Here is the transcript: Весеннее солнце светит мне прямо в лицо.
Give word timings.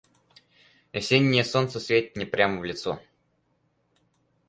Весеннее 0.93 1.43
солнце 1.43 1.79
светит 1.79 2.15
мне 2.15 2.25
прямо 2.25 2.59
в 2.59 2.63
лицо. 2.63 2.99